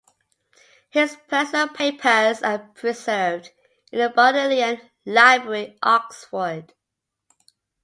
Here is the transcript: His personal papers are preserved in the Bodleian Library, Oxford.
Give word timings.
His 0.89 1.15
personal 1.27 1.69
papers 1.69 2.41
are 2.41 2.57
preserved 2.73 3.51
in 3.91 3.99
the 3.99 4.09
Bodleian 4.09 4.81
Library, 5.05 5.77
Oxford. 5.83 6.73